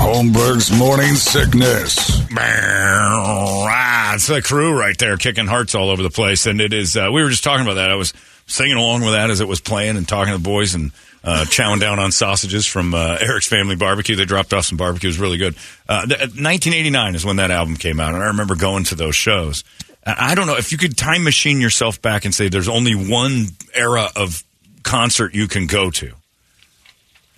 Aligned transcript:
Holmberg's 0.00 0.72
morning 0.76 1.14
sickness. 1.14 2.22
Ah, 3.70 4.14
it's 4.14 4.26
the 4.28 4.40
crew 4.40 4.76
right 4.78 4.96
there 4.96 5.18
kicking 5.18 5.46
hearts 5.46 5.74
all 5.74 5.90
over 5.90 6.02
the 6.02 6.10
place. 6.10 6.46
And 6.46 6.58
it 6.60 6.72
is, 6.72 6.96
uh, 6.96 7.10
we 7.12 7.22
were 7.22 7.28
just 7.28 7.44
talking 7.44 7.66
about 7.66 7.74
that. 7.74 7.90
I 7.90 7.96
was 7.96 8.14
singing 8.46 8.78
along 8.78 9.02
with 9.02 9.12
that 9.12 9.28
as 9.28 9.40
it 9.40 9.46
was 9.48 9.60
playing 9.60 9.98
and 9.98 10.08
talking 10.08 10.32
to 10.32 10.38
the 10.38 10.42
boys 10.42 10.74
and 10.74 10.92
uh, 11.22 11.44
chowing 11.48 11.80
down 11.80 11.98
on 11.98 12.12
sausages 12.12 12.64
from 12.64 12.94
uh, 12.94 13.18
Eric's 13.20 13.46
Family 13.46 13.76
Barbecue. 13.76 14.16
They 14.16 14.24
dropped 14.24 14.54
off 14.54 14.64
some 14.64 14.78
barbecue. 14.78 15.08
It 15.08 15.12
was 15.12 15.20
really 15.20 15.36
good. 15.36 15.54
Uh, 15.86 16.06
th- 16.06 16.18
1989 16.18 17.14
is 17.14 17.24
when 17.24 17.36
that 17.36 17.50
album 17.50 17.76
came 17.76 18.00
out. 18.00 18.14
And 18.14 18.22
I 18.22 18.28
remember 18.28 18.56
going 18.56 18.84
to 18.84 18.94
those 18.94 19.14
shows. 19.14 19.64
I 20.04 20.34
don't 20.34 20.46
know 20.46 20.56
if 20.56 20.72
you 20.72 20.78
could 20.78 20.96
time 20.96 21.24
machine 21.24 21.60
yourself 21.60 22.00
back 22.00 22.24
and 22.24 22.34
say 22.34 22.48
there's 22.48 22.70
only 22.70 22.94
one 22.94 23.48
era 23.74 24.08
of 24.16 24.42
concert 24.82 25.34
you 25.34 25.46
can 25.46 25.66
go 25.66 25.90
to. 25.90 26.14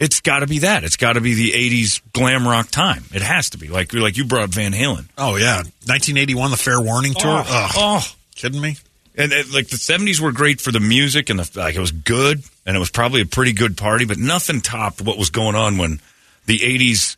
It's 0.03 0.21
got 0.21 0.41
to 0.41 0.49
be 0.49 0.59
that. 0.61 0.83
It's 0.83 0.97
got 0.97 1.13
to 1.13 1.21
be 1.21 1.35
the 1.35 1.53
'80s 1.53 2.03
glam 2.13 2.47
rock 2.47 2.71
time. 2.71 3.05
It 3.15 3.23
has 3.23 3.51
to 3.51 3.59
be. 3.59 3.69
Like 3.69 3.95
like 3.95 4.17
you 4.17 4.25
brought 4.25 4.43
up 4.43 4.51
Van 4.51 4.73
Halen. 4.73 5.09
Oh 5.17 5.37
yeah, 5.37 5.59
1981, 5.87 6.51
the 6.51 6.57
Fair 6.57 6.81
Warning 6.81 7.15
tour. 7.15 7.45
Oh, 7.47 7.71
oh. 7.77 8.15
kidding 8.35 8.61
me? 8.61 8.77
And, 9.15 9.33
and, 9.33 9.55
like 9.55 9.69
the 9.69 9.77
'70s 9.77 10.19
were 10.19 10.33
great 10.33 10.61
for 10.61 10.73
the 10.73 10.81
music 10.81 11.31
and 11.31 11.39
the 11.39 11.49
like. 11.59 11.77
It 11.77 11.81
was 11.81 11.93
good 11.93 12.43
and 12.67 12.77
it 12.77 12.81
was 12.81 12.91
probably 12.91 13.21
a 13.21 13.27
pretty 13.27 13.53
good 13.53 13.77
party, 13.77 14.05
but 14.05 14.19
nothing 14.19 14.61
topped 14.61 15.01
what 15.01 15.19
was 15.19 15.31
going 15.31 15.55
on 15.55 15.79
when 15.79 16.01
the 16.47 16.59
'80s 16.59 17.17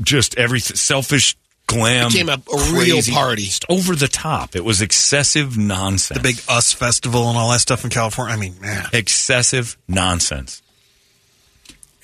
just 0.00 0.38
every 0.38 0.60
selfish 0.60 1.36
glam 1.66 2.08
Became 2.08 2.28
a- 2.28 2.34
a 2.34 2.72
real 2.72 3.02
party. 3.02 3.48
over 3.68 3.96
the 3.96 4.06
top. 4.06 4.54
It 4.54 4.64
was 4.64 4.80
excessive 4.80 5.58
nonsense. 5.58 6.18
The 6.18 6.22
big 6.22 6.40
Us 6.48 6.72
Festival 6.72 7.28
and 7.30 7.36
all 7.36 7.50
that 7.50 7.60
stuff 7.60 7.82
in 7.82 7.90
California. 7.90 8.34
I 8.34 8.38
mean, 8.38 8.54
man, 8.60 8.86
excessive 8.92 9.76
nonsense. 9.88 10.62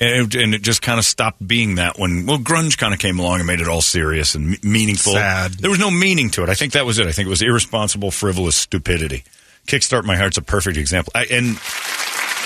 And 0.03 0.35
it, 0.35 0.43
and 0.43 0.55
it 0.55 0.63
just 0.63 0.81
kind 0.81 0.99
of 0.99 1.05
stopped 1.05 1.47
being 1.47 1.75
that 1.75 1.99
when 1.99 2.25
well 2.25 2.39
grunge 2.39 2.79
kind 2.79 2.95
of 2.95 3.01
came 3.01 3.19
along 3.19 3.41
and 3.41 3.47
made 3.47 3.61
it 3.61 3.69
all 3.69 3.83
serious 3.83 4.35
and 4.35 4.55
m- 4.55 4.73
meaningful. 4.73 5.13
Sad. 5.13 5.53
There 5.53 5.69
was 5.69 5.79
no 5.79 5.91
meaning 5.91 6.31
to 6.31 6.43
it. 6.43 6.49
I 6.49 6.55
think 6.55 6.73
that 6.73 6.87
was 6.87 6.99
it. 6.99 7.07
I 7.07 7.13
think 7.13 7.27
it 7.27 7.31
was 7.31 7.43
irresponsible, 7.43 8.11
frivolous 8.11 8.57
stupidity. 8.57 9.25
Kickstart 9.67 10.05
My 10.05 10.17
Heart's 10.17 10.39
a 10.39 10.43
perfect 10.43 10.79
example. 10.79 11.13
I, 11.15 11.27
and 11.27 11.61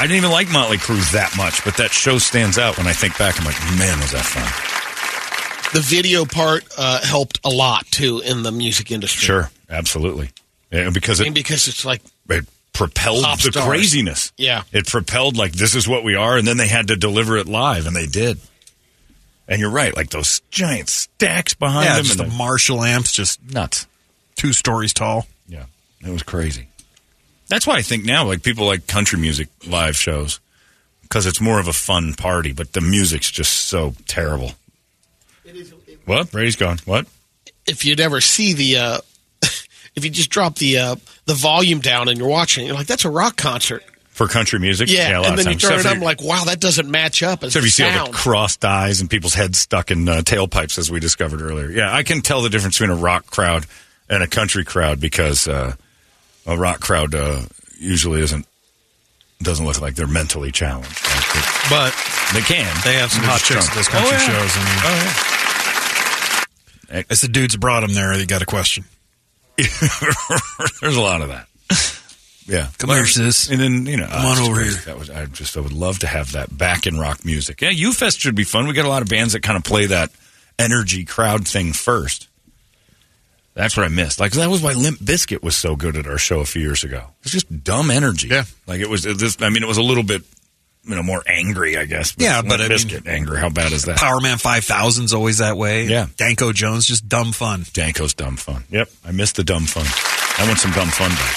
I 0.01 0.03
didn't 0.03 0.17
even 0.17 0.31
like 0.33 0.51
Motley 0.51 0.79
Crue 0.79 1.13
that 1.13 1.37
much, 1.37 1.65
but 1.65 1.77
that 1.77 1.93
show 1.93 2.19
stands 2.19 2.59
out 2.59 2.77
when 2.77 2.89
I 2.89 2.93
think 2.93 3.17
back. 3.19 3.39
I'm 3.39 3.47
like, 3.47 3.61
man, 3.79 4.01
was 4.01 4.11
that 4.11 4.25
fun? 4.25 4.51
The 5.73 5.81
video 5.81 6.25
part 6.25 6.65
uh, 6.77 7.05
helped 7.05 7.39
a 7.45 7.49
lot 7.51 7.87
too 7.87 8.21
in 8.25 8.43
the 8.43 8.51
music 8.51 8.91
industry. 8.91 9.27
Sure, 9.27 9.51
absolutely. 9.71 10.31
Yeah, 10.73 10.91
because 10.91 11.21
I 11.21 11.25
mean, 11.25 11.35
because 11.35 11.69
it's 11.69 11.85
like 11.85 12.03
it 12.29 12.47
propelled 12.75 13.25
Pop 13.25 13.41
the 13.41 13.53
stars. 13.53 13.67
craziness. 13.67 14.33
Yeah. 14.37 14.65
It 14.73 14.87
propelled 14.87 15.39
like 15.39 15.53
this 15.53 15.75
is 15.75 15.89
what 15.89 16.05
we 16.05 16.15
are, 16.15 16.37
and 16.37 16.47
then 16.47 16.59
they 16.59 16.69
had 16.69 16.89
to 16.89 16.97
deliver 16.97 17.39
it 17.39 17.49
live, 17.49 17.87
and 17.87 17.97
they 17.97 18.07
did. 18.07 18.39
And 19.49 19.61
you're 19.61 19.71
right, 19.71 19.97
like 19.97 20.11
those 20.11 20.41
giant 20.51 20.91
stacks 20.91 21.55
behind 21.55 21.87
yeah, 21.87 21.97
them, 21.97 22.05
just 22.05 22.19
the 22.19 22.25
and 22.25 22.33
the 22.33 22.37
Marshall 22.37 22.83
amps, 22.83 23.13
just 23.13 23.43
nuts. 23.53 23.87
two 24.37 24.53
stories 24.53 24.93
tall. 24.93 25.27
Yeah, 25.49 25.65
it 26.05 26.11
was 26.11 26.23
crazy. 26.23 26.69
That's 27.49 27.67
why 27.67 27.77
I 27.77 27.83
think 27.83 28.05
now, 28.05 28.27
like 28.27 28.43
people 28.43 28.67
like 28.67 28.87
country 28.87 29.19
music 29.19 29.49
live 29.67 29.97
shows, 29.97 30.41
because 31.03 31.27
it's 31.27 31.41
more 31.41 31.61
of 31.61 31.69
a 31.69 31.73
fun 31.73 32.15
party, 32.15 32.53
but 32.53 32.73
the 32.73 32.81
music's 32.81 33.31
just 33.31 33.53
so 33.53 33.95
terrible. 34.07 34.53
What? 36.07 36.31
Brady's 36.33 36.57
gone. 36.57 36.79
What? 36.85 37.07
if 37.67 37.85
you'd 37.85 38.01
ever 38.01 38.21
see 38.21 38.53
the, 38.53 38.77
uh, 38.77 38.99
if 39.97 40.05
you 40.05 40.11
just 40.11 40.31
drop 40.31 40.57
the 40.57 40.79
uh, 40.79 40.97
the 41.27 41.35
volume 41.35 41.81
down 41.81 42.09
and 42.09 42.19
you're 42.19 42.29
watching, 42.29 42.67
you're 42.67 42.75
like, 42.75 42.87
that's 42.87 43.05
a 43.05 43.11
rock 43.11 43.37
concert. 43.37 43.83
For 44.11 44.29
country 44.29 44.61
music? 44.61 44.89
Yeah, 44.89 45.19
a 45.19 45.21
lot 45.23 45.27
and 45.31 45.39
of 45.41 45.45
then 45.45 45.55
you 45.55 45.59
times. 45.59 45.63
turn 45.63 45.73
it 45.73 45.77
Except 45.77 45.95
up, 45.97 45.99
for- 45.99 46.05
like, 46.05 46.23
wow, 46.23 46.45
that 46.45 46.61
doesn't 46.61 46.89
match 46.89 47.23
up. 47.25 47.43
As 47.43 47.53
So 47.53 47.59
if 47.59 47.65
you 47.65 47.69
the 47.69 47.73
see 47.73 47.85
all 47.99 48.07
the 48.07 48.13
crossed 48.13 48.65
eyes 48.65 49.01
and 49.01 49.11
people's 49.11 49.35
heads 49.35 49.59
stuck 49.59 49.91
in 49.91 50.09
uh, 50.09 50.21
tailpipes, 50.21 50.79
as 50.79 50.89
we 50.91 51.01
discovered 51.01 51.43
earlier. 51.43 51.69
Yeah, 51.71 51.93
I 51.93 52.05
can 52.05 52.21
tell 52.23 52.41
the 52.41 52.49
difference 52.49 52.79
between 52.79 52.97
a 52.97 53.01
rock 53.01 53.27
crowd 53.27 53.67
and 54.09 54.23
a 54.23 54.29
country 54.29 54.65
crowd 54.65 55.01
because 55.01 55.49
uh, 55.49 55.75
a 56.47 56.57
rock 56.57 56.79
crowd 56.81 57.13
uh, 57.17 57.43
usually 57.81 58.21
isn't 58.23 58.47
doesn't 59.43 59.67
look 59.67 59.81
like 59.81 59.97
they're 59.97 60.07
mentally 60.07 60.53
challenged. 60.53 61.05
Like 61.05 61.69
But 61.69 61.93
they, 62.33 62.39
they 62.41 62.47
can. 62.47 62.73
they 62.85 62.95
have 62.95 63.11
some 63.11 63.25
hot 63.25 63.41
chicks 63.41 63.69
at 63.69 63.75
those 63.75 63.89
country 63.89 64.11
Oh, 64.11 64.13
yeah. 64.13 64.39
shows. 64.39 64.53
I 64.55 64.59
mean, 64.65 64.79
Oh 64.85 64.95
yeah. 66.99 67.03
it's 67.11 67.21
the 67.21 67.29
dudes 67.29 67.57
brought 67.57 67.81
them 67.81 67.95
there. 67.95 68.15
You 68.15 68.27
got 68.27 68.43
a 68.43 68.47
question. 68.47 68.85
There's 70.81 70.97
a 70.97 71.01
lot 71.01 71.23
of 71.23 71.29
that. 71.29 71.47
Yeah, 72.47 72.69
Come 72.77 72.91
here, 72.91 73.07
sis. 73.07 73.49
And 73.51 73.59
then 73.59 73.87
you 73.87 73.97
know, 73.97 74.07
Come 74.07 74.27
on 74.27 74.39
over 74.39 74.55
crazy. 74.61 74.77
here. 74.77 74.85
That 74.87 74.99
was 74.99 75.09
I 75.09 75.25
just 75.27 75.57
I 75.57 75.61
would 75.61 75.73
love 75.73 76.01
to 76.01 76.07
have 76.07 76.33
that 76.33 76.57
back 76.57 76.87
in 76.87 76.99
rock 76.99 77.25
music. 77.25 77.63
Yeah, 77.63 77.71
U 77.71 77.93
Fest 77.93 78.21
should 78.21 78.35
be 78.35 78.45
fun. 78.45 78.67
We 78.67 78.75
got 78.75 78.85
a 78.85 78.89
lot 78.91 79.01
of 79.03 79.09
bands 79.09 79.33
that 79.33 79.41
kind 79.43 79.57
of 79.57 79.65
play 79.65 79.87
that 79.87 80.11
energy 80.59 81.05
crowd 81.07 81.49
thing 81.49 81.73
first. 81.73 82.29
That's 83.55 83.77
what 83.77 83.87
I 83.87 83.89
missed. 83.89 84.21
Like 84.21 84.33
that 84.33 84.51
was 84.51 84.61
why 84.61 84.73
Limp 84.73 84.99
Bizkit 84.99 85.43
was 85.43 85.57
so 85.57 85.75
good 85.77 85.97
at 85.97 86.07
our 86.07 86.19
show 86.19 86.41
a 86.41 86.45
few 86.45 86.61
years 86.61 86.85
ago. 86.85 87.07
It's 87.23 87.31
just 87.31 87.65
dumb 87.65 87.91
energy. 87.91 88.29
Yeah. 88.29 88.45
like 88.67 88.81
it 88.81 88.91
was. 88.91 89.05
This, 89.05 89.41
I 89.41 89.49
mean, 89.49 89.63
it 89.63 89.67
was 89.69 89.79
a 89.79 89.83
little 89.83 90.03
bit, 90.03 90.23
you 90.87 90.95
know, 90.95 91.03
more 91.03 91.23
angry, 91.27 91.77
I 91.77 91.85
guess. 91.87 92.15
Yeah, 92.19 92.37
Limp 92.37 92.49
but 92.49 92.61
I 92.61 92.69
mean- 92.69 92.79
Bizkit 92.79 93.07
angry. 93.07 93.39
How 93.41 93.49
bad 93.49 93.73
is 93.73 93.85
that? 93.85 93.97
Power 93.99 94.21
Man 94.21 94.37
5000's 94.39 95.13
always 95.15 95.39
that 95.39 95.57
way. 95.57 95.87
Yeah. 95.87 96.07
Danko 96.17 96.53
Jones, 96.53 96.87
just 96.87 97.09
dumb 97.09 97.33
fun. 97.33 97.63
Danko's 97.63 98.15
dumb 98.15 98.37
fun. 98.37 98.65
Yep, 98.71 98.89
I 99.05 99.11
miss 99.13 99.33
the 99.33 99.45
dumb 99.45 99.65
fun. 99.67 99.87
I 100.43 100.47
want 100.47 100.59
some 100.59 100.73
dumb 100.73 100.89
fun 100.89 101.11
back. 101.11 101.37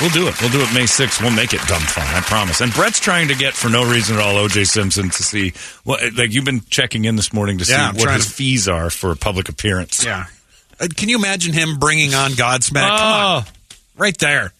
We'll 0.00 0.08
do 0.10 0.28
it. 0.28 0.40
We'll 0.40 0.50
do 0.50 0.60
it 0.62 0.72
May 0.72 0.84
6th. 0.86 1.20
We'll 1.20 1.30
make 1.30 1.52
it 1.52 1.60
dumb 1.68 1.82
fun. 1.82 2.06
I 2.06 2.20
promise. 2.22 2.62
And 2.62 2.72
Brett's 2.72 3.00
trying 3.00 3.28
to 3.28 3.34
get, 3.34 3.52
for 3.52 3.68
no 3.68 3.84
reason 3.88 4.16
at 4.16 4.22
all, 4.22 4.34
OJ 4.36 4.66
Simpson 4.66 5.10
to 5.10 5.22
see 5.22 5.52
what, 5.84 6.00
like, 6.14 6.32
you've 6.32 6.46
been 6.46 6.62
checking 6.70 7.04
in 7.04 7.16
this 7.16 7.34
morning 7.34 7.58
to 7.58 7.66
see 7.66 7.72
Yeah, 7.72 7.92
what 7.92 8.10
his 8.14 8.24
to- 8.24 8.32
fees 8.32 8.66
are 8.66 8.88
for 8.88 9.10
a 9.12 9.16
public 9.16 9.50
appearance. 9.50 10.02
Yeah. 10.02 10.24
Uh, 10.80 10.88
can 10.96 11.10
you 11.10 11.18
imagine 11.18 11.52
him 11.52 11.78
bringing 11.78 12.14
on 12.14 12.30
Godsmack? 12.30 12.88
Come 12.98 13.06
on. 13.06 13.44
Oh, 13.44 13.46
Right 13.98 14.16
there. 14.16 14.54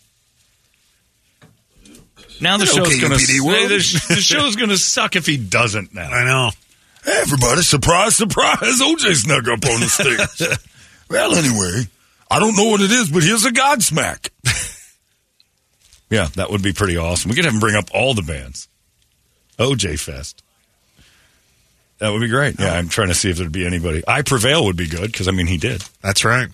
Now 2.41 2.57
the 2.57 2.65
Hello, 2.67 2.85
show's 2.85 3.01
going 3.01 3.13
to 3.13 3.19
KUPD 3.19 3.69
the, 3.69 4.15
the 4.15 4.21
show's 4.21 4.57
going 4.57 4.71
to 4.71 4.79
suck 4.79 5.17
if 5.17 5.27
he 5.27 5.37
doesn't 5.37 5.95
now. 5.95 6.11
I 6.11 6.25
know. 6.25 6.51
Hey, 7.05 7.19
everybody, 7.23 7.63
surprise, 7.63 8.17
surprise. 8.17 8.59
OJ 8.81 9.15
snuck 9.15 9.49
up 9.49 9.65
on 9.65 9.81
the 9.81 9.89
stage. 9.89 10.59
well, 11.11 11.35
anyway, 11.35 11.89
I 12.31 12.39
don't 12.39 12.57
know 12.57 12.67
what 12.67 12.81
it 12.81 12.91
is, 12.91 13.11
but 13.11 13.23
here's 13.23 13.45
a 13.45 13.51
Godsmack. 13.51 14.29
Yeah, 16.11 16.27
that 16.35 16.51
would 16.51 16.63
be 16.63 16.73
pretty 16.73 16.97
awesome. 16.97 17.29
We 17.29 17.37
could 17.37 17.45
have 17.45 17.55
him 17.55 17.61
bring 17.61 17.77
up 17.77 17.89
all 17.95 18.15
the 18.15 18.23
bands. 18.23 18.69
OJ 19.59 19.99
Fest. 19.99 20.43
That 21.99 22.11
would 22.11 22.21
be 22.21 22.29
great. 22.29 22.59
Yeah, 22.59 22.73
oh. 22.73 22.77
I'm 22.77 22.89
trying 22.89 23.09
to 23.09 23.15
see 23.15 23.31
if 23.31 23.37
there'd 23.37 23.53
be 23.53 23.65
anybody. 23.65 24.03
I 24.09 24.23
Prevail 24.23 24.65
would 24.65 24.77
be 24.77 24.89
good 24.89 25.13
because, 25.13 25.29
I 25.29 25.31
mean, 25.31 25.47
he 25.47 25.57
did. 25.57 25.85
That's 26.03 26.25
right. 26.25 26.49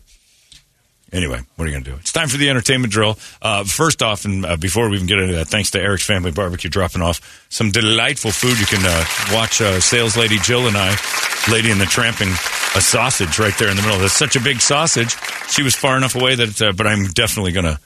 Anyway, 1.12 1.40
what 1.54 1.64
are 1.64 1.68
you 1.68 1.72
going 1.72 1.84
to 1.84 1.90
do? 1.90 1.96
It's 1.96 2.10
time 2.10 2.28
for 2.28 2.36
the 2.36 2.50
entertainment 2.50 2.92
drill. 2.92 3.16
Uh, 3.40 3.62
first 3.62 4.02
off, 4.02 4.24
and 4.24 4.44
uh, 4.44 4.56
before 4.56 4.88
we 4.88 4.96
even 4.96 5.06
get 5.06 5.20
into 5.20 5.36
that, 5.36 5.46
thanks 5.46 5.70
to 5.70 5.80
Eric's 5.80 6.04
Family 6.04 6.32
Barbecue 6.32 6.68
dropping 6.68 7.00
off 7.00 7.46
some 7.48 7.70
delightful 7.70 8.32
food. 8.32 8.58
You 8.58 8.66
can 8.66 8.84
uh, 8.84 9.04
watch 9.32 9.60
uh, 9.60 9.80
sales 9.80 10.16
lady 10.16 10.38
Jill 10.38 10.66
and 10.66 10.76
I, 10.76 10.96
Lady 11.50 11.70
in 11.70 11.78
the 11.78 11.86
Tramping, 11.86 12.28
a 12.28 12.80
sausage 12.80 13.38
right 13.38 13.56
there 13.56 13.70
in 13.70 13.76
the 13.76 13.82
middle. 13.82 13.98
That's 14.00 14.14
such 14.14 14.34
a 14.34 14.40
big 14.40 14.60
sausage. 14.60 15.16
She 15.48 15.62
was 15.62 15.76
far 15.76 15.96
enough 15.96 16.16
away 16.16 16.34
that, 16.34 16.60
uh, 16.60 16.72
but 16.72 16.88
I'm 16.88 17.04
definitely 17.04 17.52
going 17.52 17.66
to 17.66 17.78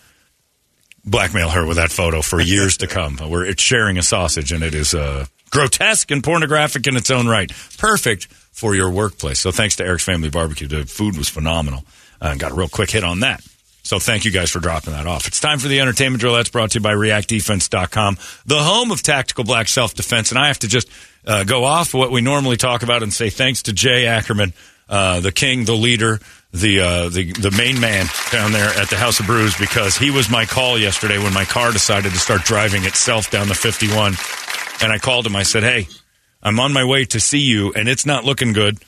blackmail 1.04 1.50
her 1.50 1.66
with 1.66 1.76
that 1.76 1.90
photo 1.90 2.22
for 2.22 2.40
years 2.40 2.78
to 2.78 2.86
come. 2.86 3.18
We're 3.28 3.44
it's 3.44 3.62
sharing 3.62 3.98
a 3.98 4.02
sausage, 4.02 4.50
and 4.50 4.64
it 4.64 4.74
is 4.74 4.94
uh, 4.94 5.26
grotesque 5.50 6.10
and 6.10 6.24
pornographic 6.24 6.86
in 6.86 6.96
its 6.96 7.10
own 7.10 7.26
right. 7.26 7.52
Perfect 7.76 8.28
for 8.50 8.74
your 8.74 8.90
workplace. 8.90 9.40
So 9.40 9.52
thanks 9.52 9.76
to 9.76 9.84
Eric's 9.84 10.04
Family 10.04 10.30
Barbecue. 10.30 10.68
The 10.68 10.86
food 10.86 11.18
was 11.18 11.28
phenomenal. 11.28 11.84
Uh, 12.20 12.34
got 12.34 12.52
a 12.52 12.54
real 12.54 12.68
quick 12.68 12.90
hit 12.90 13.04
on 13.04 13.20
that. 13.20 13.42
So 13.82 13.98
thank 13.98 14.24
you 14.24 14.30
guys 14.30 14.50
for 14.50 14.60
dropping 14.60 14.92
that 14.92 15.06
off. 15.06 15.26
It's 15.26 15.40
time 15.40 15.58
for 15.58 15.68
the 15.68 15.80
entertainment 15.80 16.20
drill. 16.20 16.34
That's 16.34 16.50
brought 16.50 16.72
to 16.72 16.78
you 16.78 16.82
by 16.82 16.92
reactdefense.com, 16.92 18.18
the 18.46 18.58
home 18.58 18.90
of 18.90 19.02
tactical 19.02 19.44
black 19.44 19.68
self 19.68 19.94
defense. 19.94 20.30
And 20.30 20.38
I 20.38 20.48
have 20.48 20.58
to 20.60 20.68
just 20.68 20.88
uh, 21.26 21.44
go 21.44 21.64
off 21.64 21.94
what 21.94 22.10
we 22.10 22.20
normally 22.20 22.56
talk 22.56 22.82
about 22.82 23.02
and 23.02 23.12
say 23.12 23.30
thanks 23.30 23.62
to 23.62 23.72
Jay 23.72 24.06
Ackerman, 24.06 24.52
uh, 24.88 25.20
the 25.20 25.32
king, 25.32 25.64
the 25.64 25.74
leader, 25.74 26.20
the, 26.52 26.80
uh, 26.80 27.08
the 27.08 27.32
the 27.32 27.50
main 27.52 27.80
man 27.80 28.06
down 28.32 28.52
there 28.52 28.68
at 28.70 28.90
the 28.90 28.96
House 28.96 29.20
of 29.20 29.26
Brews 29.26 29.56
because 29.56 29.96
he 29.96 30.10
was 30.10 30.28
my 30.28 30.44
call 30.44 30.78
yesterday 30.78 31.18
when 31.18 31.32
my 31.32 31.44
car 31.44 31.72
decided 31.72 32.12
to 32.12 32.18
start 32.18 32.42
driving 32.42 32.84
itself 32.84 33.30
down 33.30 33.48
the 33.48 33.54
51. 33.54 34.14
And 34.82 34.92
I 34.92 34.98
called 34.98 35.26
him. 35.26 35.36
I 35.36 35.44
said, 35.44 35.62
"Hey, 35.62 35.88
I'm 36.42 36.58
on 36.58 36.72
my 36.72 36.84
way 36.84 37.04
to 37.06 37.20
see 37.20 37.38
you, 37.40 37.72
and 37.72 37.88
it's 37.88 38.04
not 38.04 38.24
looking 38.24 38.52
good." 38.52 38.78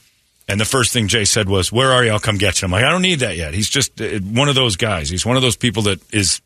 And 0.49 0.61
the 0.61 0.65
first 0.65 0.93
thing 0.93 1.09
Jay 1.09 1.25
said 1.25 1.49
was, 1.49 1.71
"Where 1.73 1.93
are 1.93 2.05
you? 2.05 2.11
I'll 2.11 2.19
come 2.21 2.37
get 2.37 2.61
you." 2.61 2.67
I'm 2.67 2.73
like, 2.73 2.85
"I 2.85 2.91
don't 2.91 3.03
need 3.03 3.21
that 3.21 3.37
yet." 3.37 3.55
He's 3.55 3.69
just 3.69 4.01
uh, 4.01 4.19
one 4.19 4.49
of 4.49 4.55
those 4.55 4.77
guys. 4.77 5.09
He's 5.09 5.25
one 5.25 5.37
of 5.37 5.43
those 5.43 5.57
people 5.57 5.83
that 5.85 6.01
is 6.13 6.41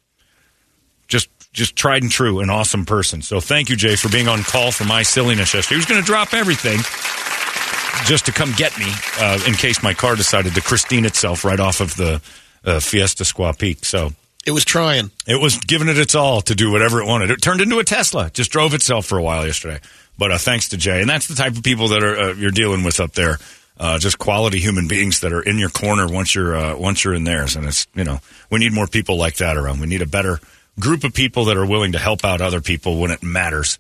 just 1.09 1.29
just 1.53 1.75
tried 1.75 2.03
and 2.03 2.13
true, 2.13 2.41
an 2.41 2.51
awesome 2.51 2.85
person. 2.85 3.23
So 3.23 3.41
thank 3.41 3.71
you, 3.71 3.77
Jay, 3.77 3.97
for 3.97 4.11
being 4.11 4.29
on 4.29 4.43
call 4.43 4.71
for 4.71 4.85
my 4.85 5.03
silliness 5.03 5.55
yesterday. 5.55 5.77
He 5.77 5.79
was 5.79 5.87
going 5.87 6.01
to 6.01 6.07
drop 6.07 6.35
everything 6.35 6.79
just 8.05 8.27
to 8.27 8.33
come 8.33 8.53
get 8.57 8.79
me 8.79 8.87
uh, 9.19 9.39
in 9.47 9.55
case 9.55 9.83
my 9.83 9.95
car 9.95 10.15
decided 10.17 10.55
to 10.55 10.61
Christine 10.61 11.07
itself 11.07 11.45
right 11.45 11.59
off 11.59 11.81
of 11.81 11.97
the 11.97 12.21
uh, 12.65 12.77
Piestewa 12.79 13.25
Squaw 13.25 13.59
Peak. 13.59 13.85
So 13.87 14.13
It 14.45 14.51
was 14.51 14.67
trying. 14.67 15.11
it 15.27 15.41
was 15.41 15.57
giving 15.57 15.89
it 15.89 15.99
its 15.99 16.15
all 16.15 16.43
to 16.43 16.55
do 16.55 16.71
whatever 16.71 17.01
it 17.01 17.07
wanted. 17.07 17.31
It 17.31 17.41
turned 17.41 17.63
into 17.63 17.79
a 17.79 17.85
Tesla. 17.85 18.27
It 18.27 18.35
just 18.35 18.51
drove 18.53 18.75
itself 18.75 19.07
for 19.07 19.17
a 19.17 19.23
while 19.23 19.47
yesterday. 19.47 19.81
But 20.19 20.33
uh, 20.33 20.39
thanks 20.39 20.69
to 20.71 20.77
Jay, 20.77 21.01
and 21.01 21.09
that's 21.09 21.27
the 21.27 21.35
type 21.35 21.57
of 21.57 21.63
people 21.63 21.89
that 21.89 22.03
are 22.03 22.17
uh, 22.19 22.35
you're 22.35 22.51
dealing 22.51 22.85
with 22.85 23.01
up 23.01 23.13
there. 23.13 23.39
Uh, 23.79 23.99
just 23.99 24.19
quality 24.19 24.59
human 24.59 24.89
beings 24.89 25.21
that 25.21 25.33
are 25.35 25.43
in 25.43 25.59
your 25.59 25.69
corner 25.69 26.09
once 26.09 26.35
you're 26.35 26.57
uh, 26.57 26.77
once 26.77 27.05
you're 27.05 27.13
in 27.13 27.25
theirs, 27.25 27.57
and 27.57 27.67
it's 27.67 27.87
you 27.95 28.05
know 28.05 28.21
we 28.51 28.59
need 28.59 28.73
more 28.73 28.87
people 28.87 29.19
like 29.19 29.37
that 29.37 29.57
around. 29.57 29.81
We 29.81 29.87
need 29.87 30.01
a 30.01 30.07
better 30.07 30.41
group 30.81 31.05
of 31.05 31.13
people 31.13 31.47
that 31.47 31.57
are 31.59 31.67
willing 31.67 31.93
to 31.93 31.99
help 31.99 32.25
out 32.25 32.41
other 32.41 32.63
people 32.63 32.99
when 32.99 33.11
it 33.11 33.23
matters, 33.23 33.79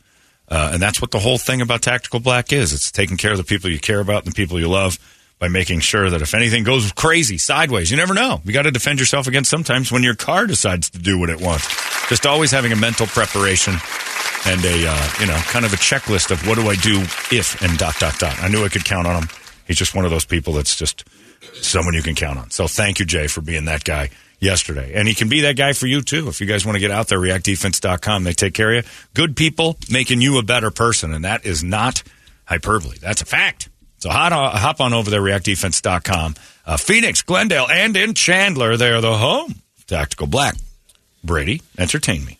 uh, 0.50 0.70
and 0.74 0.82
that's 0.82 1.00
what 1.00 1.12
the 1.12 1.18
whole 1.18 1.38
thing 1.38 1.62
about 1.62 1.80
Tactical 1.80 2.20
Black 2.20 2.52
is. 2.52 2.74
It's 2.74 2.92
taking 2.92 3.16
care 3.16 3.32
of 3.32 3.38
the 3.38 3.44
people 3.44 3.70
you 3.70 3.78
care 3.78 4.00
about 4.00 4.24
and 4.24 4.32
the 4.32 4.36
people 4.36 4.60
you 4.60 4.68
love 4.68 4.98
by 5.38 5.48
making 5.48 5.80
sure 5.80 6.08
that 6.10 6.22
if 6.22 6.34
anything 6.34 6.64
goes 6.64 6.90
crazy 6.92 7.38
sideways, 7.38 7.90
you 7.90 7.96
never 7.96 8.14
know. 8.14 8.40
You 8.44 8.52
got 8.52 8.62
to 8.62 8.70
defend 8.70 9.00
yourself 9.00 9.26
against 9.26 9.50
sometimes 9.50 9.92
when 9.92 10.02
your 10.02 10.14
car 10.14 10.46
decides 10.46 10.90
to 10.90 10.98
do 10.98 11.18
what 11.18 11.30
it 11.30 11.40
wants. 11.40 11.66
Just 12.08 12.26
always 12.26 12.50
having 12.50 12.72
a 12.72 12.76
mental 12.76 13.06
preparation 13.06 13.74
and 14.46 14.64
a 14.64 14.86
uh, 14.88 15.08
you 15.20 15.26
know 15.26 15.36
kind 15.48 15.64
of 15.64 15.72
a 15.72 15.76
checklist 15.76 16.30
of 16.30 16.46
what 16.46 16.56
do 16.56 16.68
I 16.68 16.76
do 16.76 17.00
if 17.34 17.60
and 17.62 17.78
dot 17.78 17.96
dot 17.98 18.18
dot. 18.18 18.38
I 18.42 18.48
knew 18.48 18.64
I 18.64 18.68
could 18.68 18.84
count 18.84 19.06
on 19.06 19.22
him. 19.22 19.28
He's 19.66 19.76
just 19.76 19.94
one 19.94 20.04
of 20.04 20.10
those 20.10 20.24
people 20.24 20.52
that's 20.52 20.76
just 20.76 21.04
someone 21.54 21.94
you 21.94 22.02
can 22.02 22.14
count 22.14 22.38
on. 22.38 22.50
So 22.50 22.66
thank 22.66 22.98
you, 22.98 23.04
Jay, 23.04 23.26
for 23.26 23.40
being 23.40 23.66
that 23.66 23.84
guy 23.84 24.10
yesterday. 24.40 24.92
And 24.94 25.08
he 25.08 25.14
can 25.14 25.28
be 25.28 25.42
that 25.42 25.56
guy 25.56 25.72
for 25.72 25.86
you 25.86 26.02
too. 26.02 26.28
If 26.28 26.40
you 26.40 26.46
guys 26.46 26.64
want 26.64 26.76
to 26.76 26.80
get 26.80 26.90
out 26.90 27.08
there, 27.08 27.18
reactdefense.com. 27.18 28.24
They 28.24 28.32
take 28.32 28.54
care 28.54 28.72
of 28.72 28.84
you. 28.84 28.90
Good 29.14 29.36
people 29.36 29.76
making 29.90 30.20
you 30.20 30.38
a 30.38 30.42
better 30.42 30.70
person, 30.70 31.12
and 31.12 31.24
that 31.24 31.44
is 31.46 31.64
not 31.64 32.02
hyperbole. 32.44 32.96
That's 33.00 33.22
a 33.22 33.26
fact. 33.26 33.68
So 33.98 34.10
hop 34.10 34.32
on, 34.32 34.56
hop 34.56 34.80
on 34.80 34.92
over 34.92 35.10
there, 35.10 35.22
reactdefense.com. 35.22 36.34
Uh, 36.66 36.76
Phoenix, 36.76 37.22
Glendale, 37.22 37.66
and 37.70 37.96
in 37.96 38.14
Chandler, 38.14 38.76
they're 38.76 39.00
the 39.00 39.16
home. 39.16 39.62
Tactical 39.86 40.26
Black. 40.26 40.56
Brady, 41.24 41.62
entertain 41.78 42.24
me. 42.24 42.38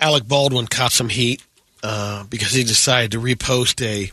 Alec 0.00 0.26
Baldwin 0.26 0.66
caught 0.66 0.92
some 0.92 1.08
heat 1.08 1.42
uh, 1.82 2.24
because 2.24 2.52
he 2.52 2.64
decided 2.64 3.12
to 3.12 3.20
repost 3.20 3.84
a 3.84 4.10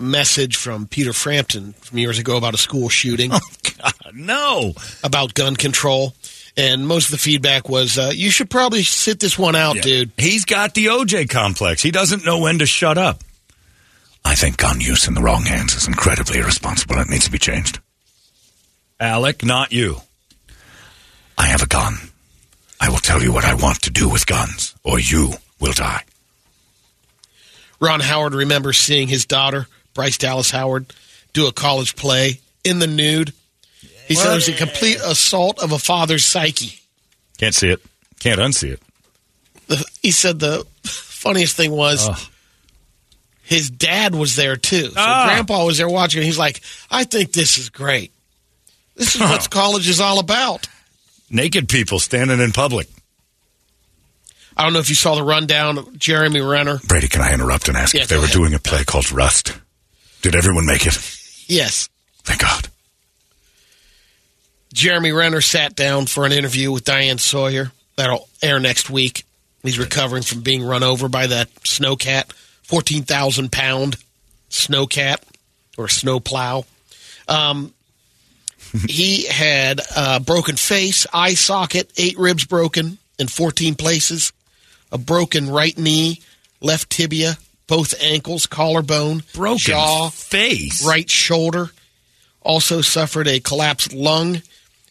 message 0.00 0.56
from 0.56 0.86
Peter 0.86 1.12
Frampton 1.12 1.72
from 1.74 1.98
years 1.98 2.18
ago 2.18 2.36
about 2.36 2.54
a 2.54 2.58
school 2.58 2.88
shooting 2.88 3.30
Oh, 3.34 3.38
God, 3.82 3.94
no. 4.14 4.72
about 5.04 5.34
gun 5.34 5.56
control. 5.56 6.14
And 6.56 6.86
most 6.86 7.06
of 7.06 7.10
the 7.12 7.18
feedback 7.18 7.68
was, 7.68 7.96
uh, 7.98 8.10
you 8.12 8.30
should 8.30 8.50
probably 8.50 8.82
sit 8.82 9.20
this 9.20 9.38
one 9.38 9.54
out, 9.54 9.76
dude. 9.82 10.10
He's 10.16 10.44
got 10.44 10.74
the 10.74 10.86
OJ 10.86 11.30
complex. 11.30 11.80
He 11.82 11.90
doesn't 11.90 12.24
know 12.24 12.38
when 12.40 12.58
to 12.58 12.66
shut 12.66 12.98
up. 12.98 13.22
I 14.24 14.34
think 14.34 14.56
gun 14.58 14.80
use 14.80 15.06
in 15.08 15.14
the 15.14 15.22
wrong 15.22 15.44
hands 15.44 15.74
is 15.74 15.86
incredibly 15.86 16.38
irresponsible. 16.40 16.96
It 16.98 17.08
needs 17.08 17.24
to 17.26 17.30
be 17.30 17.38
changed. 17.38 17.78
Alec, 18.98 19.44
not 19.44 19.72
you. 19.72 19.98
I 21.38 21.46
have 21.46 21.62
a 21.62 21.66
gun. 21.66 21.94
I 22.80 22.90
will 22.90 22.98
tell 22.98 23.22
you 23.22 23.32
what 23.32 23.44
I 23.44 23.54
want 23.54 23.82
to 23.82 23.90
do 23.90 24.08
with 24.08 24.26
guns, 24.26 24.74
or 24.84 24.98
you 24.98 25.32
will 25.60 25.72
die. 25.72 26.02
Ron 27.80 28.00
Howard 28.00 28.34
remembers 28.34 28.76
seeing 28.76 29.08
his 29.08 29.24
daughter, 29.24 29.66
Bryce 30.00 30.16
Dallas 30.16 30.50
Howard, 30.50 30.86
do 31.34 31.46
a 31.46 31.52
college 31.52 31.94
play 31.94 32.40
in 32.64 32.78
the 32.78 32.86
nude. 32.86 33.34
He 34.08 34.14
said 34.14 34.32
it 34.32 34.34
was 34.36 34.48
a 34.48 34.54
complete 34.54 34.96
assault 35.04 35.62
of 35.62 35.72
a 35.72 35.78
father's 35.78 36.24
psyche. 36.24 36.80
Can't 37.36 37.54
see 37.54 37.68
it. 37.68 37.82
Can't 38.18 38.40
unsee 38.40 38.70
it. 38.72 38.80
The, 39.66 39.84
he 40.00 40.10
said 40.10 40.38
the 40.40 40.66
funniest 40.84 41.54
thing 41.54 41.70
was 41.72 42.08
his 43.42 43.68
dad 43.68 44.14
was 44.14 44.36
there 44.36 44.56
too. 44.56 44.86
So 44.86 44.92
Ah. 44.96 45.26
grandpa 45.26 45.66
was 45.66 45.76
there 45.76 45.88
watching, 45.88 46.22
he's 46.22 46.38
like, 46.38 46.62
I 46.90 47.04
think 47.04 47.32
this 47.34 47.58
is 47.58 47.68
great. 47.68 48.10
This 48.96 49.14
is 49.16 49.20
what 49.20 49.50
college 49.50 49.86
is 49.86 50.00
all 50.00 50.18
about. 50.18 50.66
Naked 51.28 51.68
people 51.68 51.98
standing 51.98 52.40
in 52.40 52.52
public. 52.52 52.88
I 54.56 54.64
don't 54.64 54.72
know 54.72 54.78
if 54.80 54.88
you 54.88 54.94
saw 54.94 55.14
the 55.14 55.22
rundown 55.22 55.76
of 55.76 55.98
Jeremy 55.98 56.40
Renner. 56.40 56.78
Brady, 56.88 57.08
can 57.08 57.20
I 57.20 57.34
interrupt 57.34 57.68
and 57.68 57.76
ask 57.76 57.94
Yeah, 57.94 58.02
if 58.02 58.08
they 58.08 58.14
go 58.16 58.20
were 58.20 58.24
ahead. 58.24 58.34
doing 58.36 58.54
a 58.54 58.58
play 58.58 58.82
called 58.84 59.12
Rust? 59.12 59.52
Did 60.22 60.34
everyone 60.34 60.66
make 60.66 60.86
it? 60.86 60.94
Yes. 61.46 61.88
Thank 62.24 62.40
God. 62.42 62.68
Jeremy 64.72 65.12
Renner 65.12 65.40
sat 65.40 65.74
down 65.74 66.06
for 66.06 66.24
an 66.24 66.32
interview 66.32 66.70
with 66.70 66.84
Diane 66.84 67.18
Sawyer. 67.18 67.72
That'll 67.96 68.28
air 68.42 68.60
next 68.60 68.88
week. 68.88 69.24
He's 69.62 69.78
recovering 69.78 70.22
from 70.22 70.40
being 70.42 70.62
run 70.62 70.82
over 70.82 71.08
by 71.08 71.26
that 71.26 71.52
snowcat, 71.64 72.32
14,000 72.62 73.50
pound 73.50 73.96
snowcat 74.48 75.18
or 75.76 75.88
snowplow. 75.88 76.64
Um, 77.28 77.74
he 78.88 79.26
had 79.26 79.80
a 79.96 80.20
broken 80.20 80.56
face, 80.56 81.06
eye 81.12 81.34
socket, 81.34 81.90
eight 81.96 82.18
ribs 82.18 82.44
broken 82.44 82.98
in 83.18 83.28
14 83.28 83.74
places, 83.74 84.32
a 84.92 84.98
broken 84.98 85.50
right 85.50 85.76
knee, 85.76 86.20
left 86.60 86.90
tibia, 86.90 87.36
both 87.70 87.94
ankles, 88.02 88.46
collarbone, 88.46 89.22
Broken 89.32 89.58
jaw, 89.58 90.10
face. 90.10 90.84
right 90.84 91.08
shoulder. 91.08 91.70
Also 92.42 92.80
suffered 92.80 93.28
a 93.28 93.38
collapsed 93.38 93.92
lung, 93.92 94.42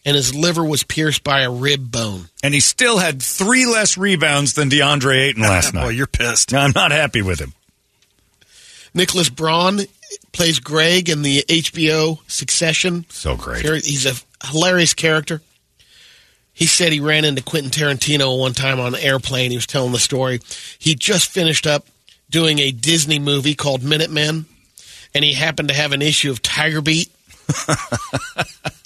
and 0.04 0.16
his 0.16 0.34
liver 0.34 0.64
was 0.64 0.82
pierced 0.82 1.22
by 1.22 1.42
a 1.42 1.50
rib 1.50 1.92
bone. 1.92 2.30
And 2.42 2.54
he 2.54 2.60
still 2.60 2.96
had 2.98 3.20
three 3.22 3.66
less 3.66 3.98
rebounds 3.98 4.54
than 4.54 4.70
DeAndre 4.70 5.28
Ayton 5.28 5.42
last 5.42 5.74
night. 5.74 5.82
Boy, 5.84 5.88
you're 5.90 6.06
pissed. 6.06 6.54
I'm 6.54 6.72
not 6.74 6.90
happy 6.90 7.20
with 7.22 7.38
him. 7.38 7.52
Nicholas 8.94 9.28
Braun 9.28 9.80
plays 10.32 10.58
Greg 10.58 11.08
in 11.10 11.22
the 11.22 11.44
HBO 11.48 12.18
Succession. 12.30 13.04
So 13.10 13.36
great. 13.36 13.62
He's 13.84 14.06
a 14.06 14.14
hilarious 14.48 14.94
character. 14.94 15.42
He 16.54 16.66
said 16.66 16.92
he 16.92 17.00
ran 17.00 17.24
into 17.24 17.42
Quentin 17.42 17.70
Tarantino 17.70 18.38
one 18.38 18.52
time 18.54 18.80
on 18.80 18.94
an 18.94 19.00
airplane. 19.00 19.50
He 19.50 19.56
was 19.56 19.66
telling 19.66 19.92
the 19.92 19.98
story. 19.98 20.40
He 20.78 20.94
just 20.94 21.30
finished 21.30 21.66
up 21.66 21.86
doing 22.30 22.58
a 22.58 22.70
Disney 22.70 23.18
movie 23.18 23.54
called 23.54 23.82
Minutemen, 23.82 24.46
and 25.14 25.24
he 25.24 25.34
happened 25.34 25.68
to 25.68 25.74
have 25.74 25.92
an 25.92 26.02
issue 26.02 26.30
of 26.30 26.40
Tiger 26.42 26.80
Beat. 26.80 27.10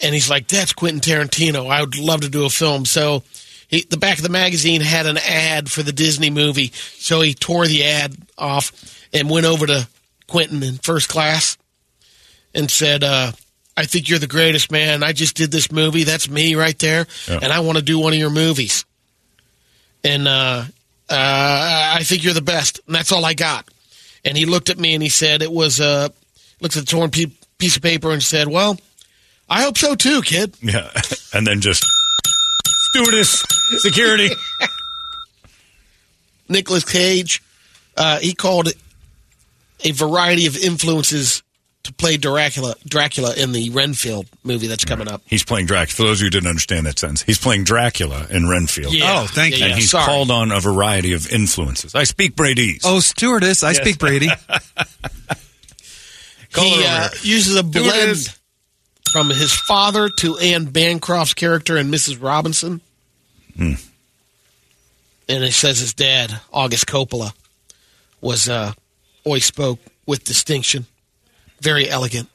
and 0.03 0.15
he's 0.15 0.31
like, 0.31 0.49
"That's 0.49 0.73
Quentin 0.73 1.01
Tarantino. 1.01 1.71
I 1.71 1.81
would 1.81 1.99
love 1.99 2.23
to 2.23 2.31
do 2.31 2.45
a 2.47 2.51
film." 2.51 2.87
So, 2.87 3.23
he, 3.69 3.83
the 3.83 3.97
back 3.97 4.17
of 4.17 4.23
the 4.23 4.31
magazine 4.31 4.81
had 4.81 5.07
an 5.07 5.19
ad 5.19 5.71
for 5.71 5.83
the 5.83 5.93
Disney 5.93 6.31
movie. 6.31 6.73
So 6.73 7.21
he 7.21 7.35
tore 7.35 7.67
the 7.67 7.85
ad 7.85 8.17
off 8.39 8.73
and 9.13 9.29
went 9.29 9.47
over 9.47 9.67
to 9.67 9.89
Quentin 10.27 10.63
in 10.63 10.79
first 10.79 11.09
class 11.09 11.59
and 12.55 12.71
said, 12.71 13.05
uh, 13.05 13.33
I 13.77 13.87
think 13.87 14.09
you're 14.09 14.19
the 14.19 14.27
greatest, 14.27 14.71
man. 14.71 15.03
I 15.03 15.13
just 15.13 15.37
did 15.37 15.51
this 15.51 15.73
movie. 15.73 16.05
That's 16.05 16.29
me 16.29 16.55
right 16.55 16.79
there. 16.79 17.07
Yeah. 17.29 17.41
And 17.43 17.53
I 17.53 17.61
want 17.61 17.79
to 17.79 17.85
do 17.85 17.99
one 17.99 18.13
of 18.13 18.19
your 18.19 18.31
movies. 18.31 18.85
And 20.05 20.29
uh, 20.29 20.65
uh, 21.11 21.95
I 21.97 22.03
think 22.03 22.25
you're 22.25 22.35
the 22.35 22.43
best. 22.43 22.81
And 22.87 22.95
that's 22.95 23.13
all 23.13 23.25
I 23.25 23.35
got. 23.35 23.69
And 24.25 24.37
he 24.37 24.47
looked 24.47 24.71
at 24.71 24.79
me 24.79 24.95
and 24.95 25.03
he 25.03 25.09
said, 25.09 25.43
it 25.43 25.53
was, 25.53 25.81
uh, 25.81 26.09
looked 26.61 26.77
at 26.77 26.87
the 26.87 26.91
torn 26.91 27.11
pe- 27.11 27.33
piece 27.59 27.77
of 27.77 27.83
paper 27.83 28.11
and 28.11 28.23
said, 28.23 28.49
well, 28.49 28.79
I 29.49 29.63
hope 29.63 29.77
so 29.79 29.95
too, 29.95 30.23
kid. 30.23 30.55
Yeah. 30.63 30.91
And 31.35 31.45
then 31.45 31.61
just 31.61 31.85
stewardess, 32.93 33.43
security. 33.79 34.29
Nicolas 36.49 36.85
Cage, 36.85 37.43
uh, 37.97 38.21
he 38.21 38.35
called 38.35 38.69
it 38.69 38.77
a 39.83 39.91
variety 39.91 40.47
of 40.47 40.57
influences 40.57 41.43
to 41.85 41.93
play 41.93 42.17
Dracula, 42.17 42.75
Dracula 42.87 43.35
in 43.35 43.53
the 43.53 43.71
Renfield 43.71 44.27
movie 44.43 44.67
that's 44.67 44.85
coming 44.85 45.09
up. 45.09 45.23
He's 45.27 45.45
playing 45.45 45.67
Dracula. 45.67 45.95
For 45.95 46.03
those 46.03 46.19
of 46.19 46.23
you 46.23 46.27
who 46.27 46.31
didn't 46.31 46.49
understand 46.49 46.87
that 46.87 46.99
sentence, 46.99 47.23
he's 47.23 47.39
playing 47.39 47.65
Dracula 47.65 48.27
in 48.31 48.49
Renfield. 48.49 48.95
Oh, 49.03 49.27
thank 49.29 49.59
you. 49.59 49.67
And 49.67 49.75
he's 49.75 49.91
Sorry. 49.91 50.05
called 50.05 50.31
on 50.31 50.51
a 50.51 50.61
variety 50.61 51.13
of 51.13 51.31
influences. 51.31 51.95
I 51.95 52.05
speak 52.05 52.37
Brady's. 52.37 52.83
Oh, 52.85 53.01
stewardess, 53.01 53.63
I 53.63 53.73
speak 53.73 53.99
Brady. 53.99 54.29
He 56.55 56.85
uh, 56.87 57.09
uses 57.23 57.57
a 57.57 57.65
blend 57.65 58.29
from 59.11 59.29
his 59.31 59.53
father 59.53 60.09
to 60.21 60.39
Anne 60.39 60.67
Bancroft's 60.67 61.35
character 61.35 61.77
and 61.77 61.93
Mrs. 61.93 62.23
Robinson. 62.23 62.81
Hmm. 63.57 63.73
And 65.29 65.43
it 65.43 65.53
says 65.53 65.79
his 65.81 65.95
dad, 65.95 66.41
August 66.53 66.87
Coppola, 66.87 67.33
was 68.21 68.49
uh, 68.49 68.73
always 69.25 69.45
spoke 69.45 69.81
with 70.07 70.25
distinction, 70.25 70.87
very 71.65 71.89
elegant, 71.89 72.29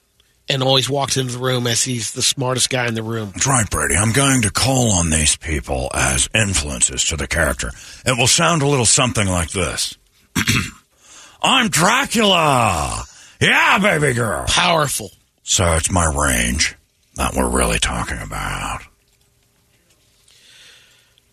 and 0.50 0.64
always 0.64 0.90
walked 0.90 1.16
into 1.16 1.34
the 1.34 1.40
room 1.40 1.68
as 1.68 1.84
he's 1.84 2.12
the 2.12 2.22
smartest 2.22 2.70
guy 2.70 2.88
in 2.88 2.96
the 2.96 3.04
room. 3.04 3.32
That's 3.34 3.48
right, 3.48 3.70
Brady. 3.70 3.96
I'm 3.96 4.12
going 4.12 4.42
to 4.42 4.52
call 4.52 4.92
on 4.94 5.12
these 5.12 5.38
people 5.38 5.90
as 5.94 6.28
influences 6.34 7.06
to 7.06 7.16
the 7.16 7.28
character. 7.28 7.72
It 8.06 8.18
will 8.18 8.28
sound 8.28 8.64
a 8.64 8.68
little 8.68 8.86
something 8.86 9.28
like 9.28 9.52
this. 9.52 9.98
I'm 11.42 11.70
Dracula. 11.70 13.06
Yeah, 13.40 13.78
baby 13.78 14.14
girl. 14.14 14.46
Powerful. 14.48 15.12
So 15.44 15.74
it's 15.76 15.92
my 15.92 16.06
range 16.06 16.76
that 17.16 17.34
we're 17.36 17.50
really 17.50 17.80
talking 17.80 18.20
about. 18.20 18.82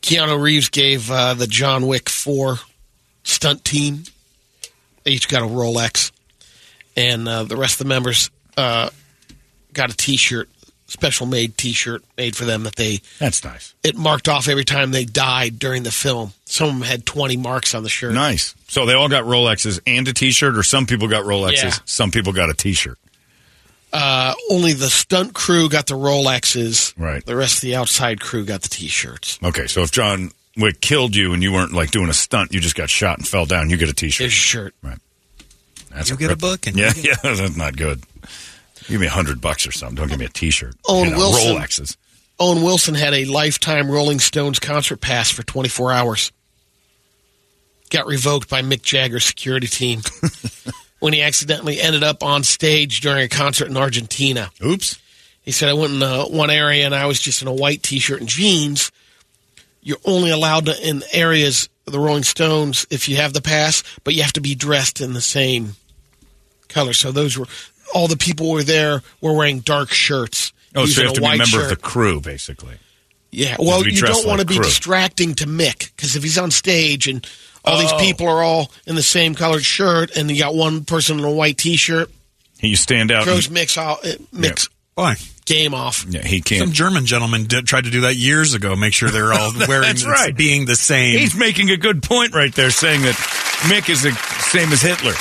Keanu 0.02 0.40
Reeves 0.40 0.68
gave 0.68 1.10
uh, 1.10 1.34
the 1.34 1.48
John 1.48 1.86
Wick 1.86 2.08
4 2.08 2.58
stunt 3.24 3.64
team, 3.64 4.04
they 5.02 5.12
each 5.12 5.28
got 5.28 5.42
a 5.42 5.46
Rolex, 5.46 6.12
and 6.96 7.28
uh, 7.28 7.44
the 7.44 7.56
rest 7.56 7.80
of 7.80 7.86
the 7.86 7.88
members 7.88 8.30
uh, 8.56 8.90
got 9.72 9.90
a 9.92 9.96
t 9.96 10.16
shirt, 10.16 10.48
special 10.86 11.26
made 11.26 11.56
t 11.58 11.72
shirt 11.72 12.02
made 12.16 12.34
for 12.36 12.44
them 12.44 12.62
that 12.64 12.76
they, 12.76 13.00
That's 13.18 13.42
nice. 13.44 13.74
it 13.82 13.96
marked 13.96 14.28
off 14.28 14.48
every 14.48 14.64
time 14.64 14.90
they 14.92 15.04
died 15.04 15.58
during 15.58 15.82
the 15.82 15.90
film. 15.90 16.32
Some 16.46 16.68
of 16.68 16.74
them 16.74 16.82
had 16.82 17.04
20 17.06 17.36
marks 17.36 17.74
on 17.74 17.82
the 17.82 17.88
shirt. 17.88 18.14
Nice. 18.14 18.54
So 18.68 18.86
they 18.86 18.94
all 18.94 19.08
got 19.08 19.24
Rolexes 19.24 19.80
and 19.86 20.06
a 20.08 20.12
T-shirt, 20.12 20.56
or 20.56 20.62
some 20.62 20.86
people 20.86 21.08
got 21.08 21.24
Rolexes, 21.24 21.62
Yeah. 21.62 21.72
some 21.84 22.10
people 22.10 22.32
got 22.32 22.50
a 22.50 22.54
T-shirt. 22.54 22.98
Uh, 23.92 24.34
only 24.50 24.72
the 24.74 24.90
stunt 24.90 25.32
crew 25.32 25.68
got 25.68 25.86
the 25.86 25.94
Rolexes. 25.94 26.92
Right. 26.98 27.24
The 27.24 27.36
rest 27.36 27.56
of 27.56 27.60
the 27.62 27.76
outside 27.76 28.20
crew 28.20 28.44
got 28.44 28.62
the 28.62 28.68
t 28.68 28.88
shirts. 28.88 29.38
Okay, 29.42 29.66
so 29.68 29.82
if 29.82 29.90
John 29.92 30.32
Wick 30.56 30.80
killed 30.80 31.14
you 31.16 31.32
and 31.32 31.42
you 31.42 31.52
weren't 31.52 31.72
like 31.72 31.92
doing 31.92 32.08
a 32.10 32.12
stunt, 32.12 32.52
you 32.52 32.60
just 32.60 32.74
got 32.74 32.90
shot 32.90 33.16
and 33.18 33.26
fell 33.26 33.46
down, 33.46 33.70
you 33.70 33.76
get 33.76 33.88
a 33.88 33.94
T-shirt. 33.94 34.24
Here's 34.24 34.54
your 34.54 34.70
shirt. 34.82 35.00
That's 35.90 36.08
You'll 36.08 36.18
get 36.18 36.26
a 36.26 36.30
rip. 36.30 36.38
book 36.40 36.66
and 36.66 36.76
yeah, 36.76 36.92
you 36.94 37.02
yeah, 37.10 37.14
that's 37.22 37.56
not 37.56 37.76
good. 37.76 38.02
Give 38.88 39.00
me 39.00 39.06
a 39.06 39.10
hundred 39.10 39.40
bucks 39.40 39.66
or 39.66 39.72
something. 39.72 39.96
Don't 39.96 40.08
give 40.08 40.18
me 40.18 40.26
a 40.26 40.28
T-shirt. 40.30 40.74
Owen 40.88 41.06
You 41.08 41.10
know, 41.12 41.18
Wilson. 41.18 41.56
Rolexes. 41.56 41.96
Owen 42.38 42.62
Wilson 42.62 42.94
had 42.94 43.14
a 43.14 43.24
lifetime 43.24 43.90
Rolling 43.90 44.18
Stones 44.20 44.58
concert 44.58 45.00
pass 45.00 45.30
for 45.30 45.42
24 45.42 45.90
hours. 45.92 46.32
Got 47.90 48.06
revoked 48.06 48.50
by 48.50 48.62
Mick 48.62 48.82
Jagger's 48.82 49.24
security 49.24 49.66
team 49.68 50.02
when 50.98 51.12
he 51.12 51.22
accidentally 51.22 51.80
ended 51.80 52.02
up 52.02 52.22
on 52.22 52.42
stage 52.42 53.00
during 53.00 53.22
a 53.22 53.28
concert 53.28 53.68
in 53.68 53.76
Argentina. 53.76 54.50
Oops. 54.64 54.98
He 55.42 55.52
said, 55.52 55.68
I 55.68 55.74
went 55.74 55.92
in 55.94 56.02
uh, 56.02 56.24
one 56.24 56.50
area 56.50 56.84
and 56.84 56.94
I 56.94 57.06
was 57.06 57.20
just 57.20 57.42
in 57.42 57.48
a 57.48 57.54
white 57.54 57.82
t 57.82 57.98
shirt 58.00 58.20
and 58.20 58.28
jeans. 58.28 58.90
You're 59.80 59.98
only 60.04 60.30
allowed 60.30 60.66
to, 60.66 60.88
in 60.88 61.02
areas 61.12 61.68
the 61.86 61.98
Rolling 62.00 62.24
Stones 62.24 62.86
if 62.90 63.08
you 63.08 63.16
have 63.16 63.32
the 63.32 63.40
pass, 63.42 63.82
but 64.04 64.14
you 64.14 64.22
have 64.22 64.32
to 64.34 64.40
be 64.40 64.54
dressed 64.54 65.00
in 65.00 65.12
the 65.12 65.20
same 65.20 65.74
color. 66.68 66.92
So 66.92 67.12
those 67.12 67.38
were 67.38 67.46
all 67.94 68.08
the 68.08 68.16
people 68.16 68.50
were 68.50 68.62
there 68.64 69.02
were 69.20 69.32
wearing 69.34 69.60
dark 69.60 69.90
shirts. 69.90 70.52
Oh, 70.74 70.84
so 70.86 71.00
you 71.00 71.06
have 71.06 71.14
to 71.14 71.20
be 71.20 71.26
a 71.26 71.30
member 71.30 71.44
shirt. 71.46 71.62
of 71.64 71.68
the 71.70 71.76
crew, 71.76 72.20
basically. 72.20 72.74
Yeah, 73.30 73.56
well, 73.58 73.82
be 73.84 73.92
you 73.92 74.02
don't 74.02 74.26
want 74.26 74.40
to 74.40 74.46
be 74.46 74.54
crew. 74.56 74.64
distracting 74.64 75.34
to 75.36 75.46
Mick 75.46 75.94
because 75.96 76.16
if 76.16 76.22
he's 76.22 76.38
on 76.38 76.50
stage 76.50 77.06
and 77.08 77.26
all 77.64 77.78
these 77.78 77.92
Oh. 77.92 77.98
people 77.98 78.28
are 78.28 78.42
all 78.42 78.70
in 78.86 78.94
the 78.94 79.02
same 79.02 79.34
colored 79.34 79.64
shirt 79.64 80.16
and 80.16 80.30
you 80.30 80.38
got 80.38 80.54
one 80.54 80.84
person 80.84 81.18
in 81.18 81.24
a 81.24 81.30
white 81.30 81.58
T-shirt, 81.58 82.10
You 82.60 82.76
stand 82.76 83.10
out. 83.10 83.24
throws 83.24 83.46
And, 83.48 83.56
Mick's, 83.56 83.76
off, 83.76 84.04
uh, 84.04 84.12
Mick's 84.34 84.68
Why? 84.96 85.14
game 85.44 85.74
off. 85.74 86.04
yeah, 86.08 86.22
he 86.26 86.40
can't. 86.40 86.62
Some 86.64 86.72
German 86.72 87.06
gentleman 87.06 87.44
did, 87.44 87.66
tried 87.68 87.84
to 87.84 87.90
do 87.90 88.00
that 88.00 88.16
years 88.16 88.54
ago. 88.54 88.74
Make 88.74 88.92
sure 88.92 89.10
they're 89.10 89.32
all 89.32 89.52
wearing 89.68 89.82
That's 89.82 90.02
the- 90.02 90.08
right. 90.10 90.36
being 90.36 90.64
the 90.66 90.74
same. 90.74 91.16
He's 91.18 91.36
making 91.36 91.70
a 91.70 91.76
good 91.76 92.02
point 92.02 92.34
right 92.34 92.52
there, 92.52 92.70
saying 92.70 93.02
that 93.02 93.14
Mick 93.70 93.88
is 93.88 94.02
the 94.02 94.10
same 94.50 94.72
as 94.72 94.82
Hitler. 94.82 95.12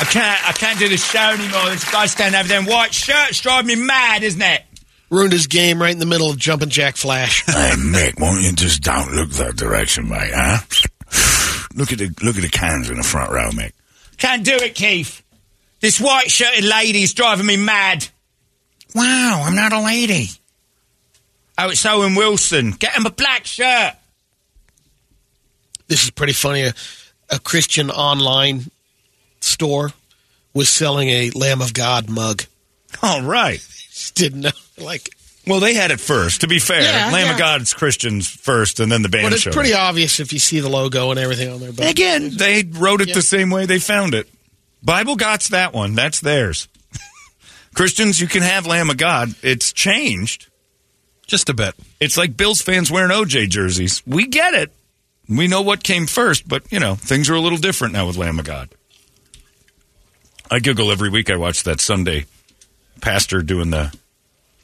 I 0.00 0.04
can't. 0.04 0.48
I 0.48 0.52
can't 0.52 0.78
do 0.78 0.88
the 0.88 0.96
show 0.96 1.18
anymore. 1.18 1.70
This 1.70 1.90
guy 1.90 2.06
standing 2.06 2.38
over 2.38 2.46
there 2.48 2.60
in 2.60 2.66
white 2.66 2.94
shirts 2.94 3.40
driving 3.40 3.66
me 3.66 3.74
mad, 3.86 4.22
isn't 4.22 4.40
it? 4.40 4.62
Ruined 5.10 5.32
his 5.32 5.46
game 5.48 5.80
right 5.82 5.90
in 5.90 5.98
the 5.98 6.06
middle 6.06 6.30
of 6.30 6.36
jumping 6.38 6.68
Jack 6.68 6.96
Flash. 6.96 7.44
Hey, 7.46 7.72
Mick, 7.76 8.20
won't 8.20 8.42
you 8.42 8.52
just 8.52 8.82
don't 8.82 9.12
look 9.12 9.30
that 9.30 9.56
direction, 9.56 10.08
mate, 10.08 10.30
huh? 10.34 10.58
Look 11.74 11.92
at 11.92 11.98
the 11.98 12.12
look 12.22 12.36
at 12.36 12.42
the 12.42 12.48
cans 12.48 12.90
in 12.90 12.96
the 12.96 13.02
front 13.02 13.30
row, 13.32 13.50
Mick. 13.50 13.72
Can't 14.18 14.44
do 14.44 14.54
it, 14.54 14.74
Keith. 14.74 15.22
This 15.80 16.00
white 16.00 16.30
shirted 16.30 16.64
lady 16.64 17.02
is 17.02 17.14
driving 17.14 17.46
me 17.46 17.56
mad. 17.56 18.08
Wow, 18.94 19.42
I'm 19.44 19.54
not 19.54 19.72
a 19.72 19.80
lady. 19.80 20.28
Oh, 21.56 21.70
it's 21.70 21.84
Owen 21.86 22.14
Wilson. 22.14 22.70
Get 22.72 22.94
him 22.94 23.06
a 23.06 23.10
black 23.10 23.44
shirt. 23.44 23.94
this 25.88 26.04
is 26.04 26.10
pretty 26.10 26.32
funny. 26.32 26.62
A, 26.62 26.74
a 27.30 27.38
Christian 27.38 27.90
online 27.90 28.70
store 29.40 29.92
was 30.54 30.68
selling 30.68 31.08
a 31.08 31.30
Lamb 31.30 31.60
of 31.60 31.74
God 31.74 32.08
mug. 32.08 32.44
All 33.02 33.22
right. 33.22 33.58
Just 33.90 34.14
didn't 34.14 34.40
know. 34.40 34.50
Like, 34.78 35.10
Well, 35.46 35.60
they 35.60 35.74
had 35.74 35.90
it 35.90 36.00
first. 36.00 36.40
To 36.42 36.48
be 36.48 36.58
fair, 36.58 36.82
Yeah, 36.82 37.10
Lamb 37.12 37.26
yeah. 37.26 37.32
of 37.32 37.38
God's 37.38 37.74
Christians 37.74 38.28
first, 38.28 38.80
and 38.80 38.90
then 38.90 39.02
the 39.02 39.08
band 39.08 39.24
but 39.26 39.32
it's 39.32 39.42
showed 39.42 39.52
pretty 39.54 39.74
obvious 39.74 40.20
if 40.20 40.32
you 40.32 40.38
see 40.38 40.60
the 40.60 40.68
logo 40.68 41.10
and 41.10 41.18
everything 41.20 41.50
on 41.52 41.60
there. 41.60 41.72
But 41.72 41.90
Again, 41.90 42.30
they 42.36 42.64
wrote 42.64 43.00
it 43.00 43.08
Yeah. 43.08 43.14
the 43.14 43.22
same 43.22 43.50
way 43.50 43.66
they 43.66 43.78
found 43.78 44.14
it. 44.14 44.28
Bible 44.82 45.16
Got's 45.16 45.48
that 45.48 45.72
one. 45.72 45.94
That's 45.94 46.20
theirs. 46.20 46.68
Christians, 47.74 48.20
you 48.20 48.26
can 48.26 48.42
have 48.42 48.66
Lamb 48.66 48.90
of 48.90 48.96
God. 48.96 49.34
It's 49.42 49.72
changed. 49.72 50.48
Just 51.26 51.48
a 51.48 51.54
bit. 51.54 51.74
It's 52.00 52.16
like 52.16 52.36
Bills 52.36 52.62
fans 52.62 52.90
wearing 52.90 53.10
OJ 53.10 53.50
jerseys. 53.50 54.02
We 54.06 54.26
get 54.26 54.54
it. 54.54 54.72
We 55.28 55.46
know 55.46 55.60
what 55.60 55.84
came 55.84 56.06
first, 56.06 56.48
but 56.48 56.70
you 56.72 56.80
know 56.80 56.94
things 56.94 57.28
are 57.28 57.34
a 57.34 57.40
little 57.40 57.58
different 57.58 57.92
now 57.92 58.06
with 58.06 58.16
Lamb 58.16 58.38
of 58.38 58.46
God. 58.46 58.70
I 60.50 60.58
giggle 60.58 60.90
every 60.90 61.10
week. 61.10 61.30
I 61.30 61.36
watch 61.36 61.64
that 61.64 61.80
Sunday 61.80 62.24
pastor 63.02 63.42
doing 63.42 63.70
the 63.70 63.94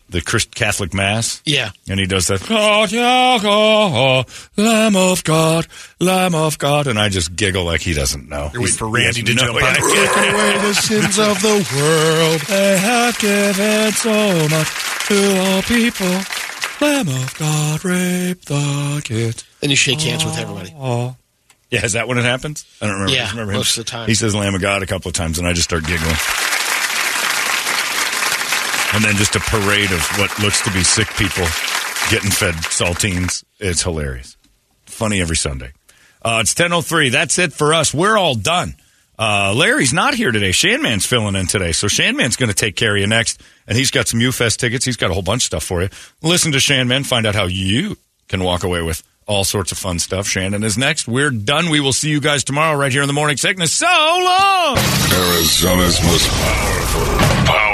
the 0.08 0.20
Christ 0.20 0.54
Catholic 0.54 0.92
mass. 0.94 1.42
yeah, 1.44 1.70
And 1.88 1.98
he 1.98 2.06
does 2.06 2.26
that, 2.28 2.46
God, 2.46 2.92
yeah, 2.92 3.38
God, 3.42 4.26
oh, 4.26 4.62
Lamb 4.62 4.96
of 4.96 5.24
God, 5.24 5.66
Lamb 5.98 6.34
of 6.34 6.58
God. 6.58 6.86
And 6.86 6.98
I 6.98 7.08
just 7.08 7.34
giggle 7.34 7.64
like 7.64 7.80
he 7.80 7.94
doesn't 7.94 8.28
know. 8.28 8.50
You're 8.52 8.62
waiting 8.62 8.76
for 8.76 8.88
Randy 8.88 9.22
to 9.22 9.34
jump 9.34 9.56
on. 9.56 9.62
idea. 9.62 9.82
away 9.82 10.58
the 10.58 10.74
sins 10.74 11.18
of 11.18 11.40
the 11.42 11.66
world. 11.74 12.40
They 12.42 12.78
have 12.78 13.18
given 13.18 13.92
so 13.92 14.48
much 14.48 15.08
to 15.08 15.40
all 15.40 15.62
people. 15.62 16.20
Lamb 16.80 17.08
of 17.08 17.34
God, 17.38 17.84
rape 17.84 18.40
the 18.42 19.00
kids. 19.04 19.44
Then 19.60 19.70
you 19.70 19.76
shake 19.76 20.00
hands 20.00 20.24
with 20.24 20.36
everybody. 20.38 20.74
Oh. 20.78 21.16
Yeah, 21.70 21.84
is 21.84 21.94
that 21.94 22.06
when 22.06 22.18
it 22.18 22.24
happens? 22.24 22.64
I 22.80 22.86
don't 22.86 22.94
remember. 22.94 23.12
Yeah, 23.14 23.20
Just 23.22 23.32
remember 23.32 23.52
him. 23.52 23.58
most 23.58 23.78
of 23.78 23.84
the 23.86 23.90
time. 23.90 24.06
He 24.08 24.14
says 24.14 24.34
Lamb 24.34 24.54
of 24.54 24.60
God 24.60 24.82
a 24.82 24.86
couple 24.86 25.08
of 25.08 25.14
times, 25.14 25.38
and 25.38 25.46
I 25.48 25.52
just 25.54 25.64
start 25.64 25.84
giggling. 25.86 26.14
And 28.94 29.02
then 29.04 29.16
just 29.16 29.34
a 29.34 29.40
parade 29.40 29.90
of 29.90 30.00
what 30.18 30.38
looks 30.38 30.62
to 30.62 30.72
be 30.72 30.84
sick 30.84 31.08
people 31.16 31.44
getting 32.10 32.30
fed 32.30 32.54
saltines. 32.54 33.44
It's 33.58 33.82
hilarious. 33.82 34.36
Funny 34.86 35.20
every 35.20 35.36
Sunday. 35.36 35.72
Uh, 36.22 36.38
it's 36.42 36.54
10.03. 36.54 37.10
That's 37.10 37.38
it 37.38 37.52
for 37.52 37.74
us. 37.74 37.92
We're 37.92 38.16
all 38.16 38.34
done. 38.34 38.76
Uh, 39.18 39.52
Larry's 39.54 39.92
not 39.92 40.14
here 40.14 40.32
today. 40.32 40.50
Shanman's 40.50 41.06
filling 41.06 41.34
in 41.34 41.46
today. 41.46 41.72
So 41.72 41.86
Shanman's 41.86 42.36
going 42.36 42.48
to 42.48 42.54
take 42.54 42.76
care 42.76 42.94
of 42.94 43.00
you 43.00 43.06
next. 43.06 43.40
And 43.66 43.76
he's 43.76 43.90
got 43.90 44.08
some 44.08 44.20
UFest 44.20 44.58
tickets. 44.58 44.84
He's 44.84 44.96
got 44.96 45.10
a 45.10 45.14
whole 45.14 45.22
bunch 45.22 45.42
of 45.42 45.46
stuff 45.46 45.64
for 45.64 45.82
you. 45.82 45.88
Listen 46.22 46.52
to 46.52 46.58
Shanman. 46.58 47.04
Find 47.04 47.26
out 47.26 47.34
how 47.34 47.46
you 47.46 47.96
can 48.28 48.42
walk 48.42 48.64
away 48.64 48.82
with 48.82 49.02
all 49.26 49.44
sorts 49.44 49.72
of 49.72 49.78
fun 49.78 49.98
stuff. 49.98 50.28
Shannon 50.28 50.62
is 50.62 50.76
next. 50.76 51.08
We're 51.08 51.30
done. 51.30 51.70
We 51.70 51.80
will 51.80 51.92
see 51.92 52.10
you 52.10 52.20
guys 52.20 52.44
tomorrow 52.44 52.78
right 52.78 52.92
here 52.92 53.02
in 53.02 53.08
the 53.08 53.14
Morning 53.14 53.36
Sickness. 53.36 53.72
So 53.72 53.86
long! 53.86 54.76
Arizona's 54.76 56.02
most 56.02 56.28
powerful, 56.28 57.04
powerful 57.46 57.73